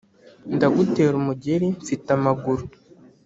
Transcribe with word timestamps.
ndagutera 0.55 1.15
umugeri 1.21 1.65
mfite 1.77 2.07
amaguru. 2.17 2.63